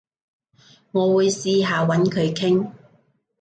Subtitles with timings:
[0.93, 2.71] 我會試下搵佢傾